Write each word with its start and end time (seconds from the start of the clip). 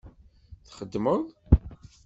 Txedmeḍ? 0.67 1.21